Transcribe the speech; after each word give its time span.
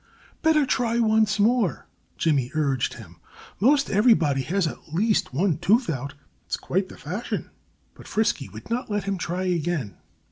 "Better 0.41 0.65
try 0.65 0.97
once 0.97 1.37
more!" 1.39 1.85
Jimmy 2.17 2.49
urged 2.55 2.95
him. 2.95 3.17
"Most 3.59 3.87
everybody 3.91 4.41
has 4.41 4.65
at 4.65 4.91
least 4.95 5.31
one 5.31 5.59
tooth 5.59 5.91
out. 5.91 6.15
It's 6.47 6.57
quite 6.57 6.89
the 6.89 6.97
fashion." 6.97 7.51
But 7.93 8.07
Frisky 8.07 8.49
would 8.49 8.71
not 8.71 8.89
let 8.89 9.03
him 9.03 9.19
try 9.19 9.43
again. 9.43 9.97